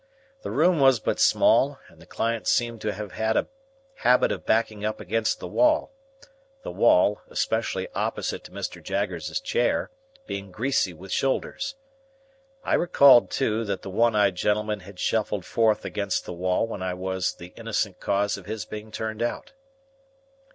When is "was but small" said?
0.79-1.77